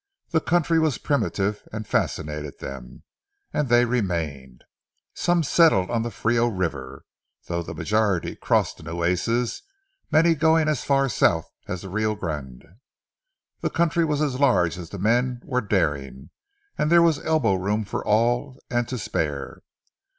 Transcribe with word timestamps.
The 0.29 0.41
country 0.41 0.79
was 0.79 0.97
primitive 0.97 1.61
and 1.71 1.85
fascinated 1.87 2.57
them, 2.57 3.03
and 3.53 3.69
they 3.69 3.85
remained. 3.85 4.63
Some 5.13 5.43
settled 5.43 5.91
on 5.91 6.01
the 6.01 6.09
Frio 6.09 6.47
River, 6.47 7.05
though 7.45 7.61
the 7.61 7.75
majority 7.75 8.35
crossed 8.35 8.77
the 8.77 8.83
Nueces, 8.91 9.61
many 10.09 10.33
going 10.33 10.67
as 10.67 10.83
far 10.83 11.07
south 11.07 11.51
as 11.67 11.83
the 11.83 11.89
Rio 11.89 12.15
Grande. 12.15 12.65
The 13.59 13.69
country 13.69 14.03
was 14.03 14.23
as 14.23 14.39
large 14.39 14.75
as 14.75 14.89
the 14.89 14.97
men 14.97 15.39
were 15.45 15.61
daring, 15.61 16.31
and 16.79 16.91
there 16.91 17.03
was 17.03 17.23
elbow 17.23 17.53
room 17.53 17.85
for 17.85 18.03
all 18.03 18.57
and 18.71 18.87
to 18.87 18.97
spare. 18.97 19.61